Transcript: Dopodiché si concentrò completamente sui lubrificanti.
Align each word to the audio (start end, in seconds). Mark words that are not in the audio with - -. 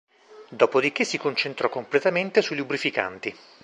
Dopodiché 0.49 1.03
si 1.05 1.19
concentrò 1.19 1.69
completamente 1.69 2.41
sui 2.41 2.57
lubrificanti. 2.57 3.37